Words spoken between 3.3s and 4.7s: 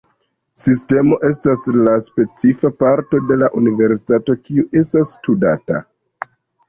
de la universo kiu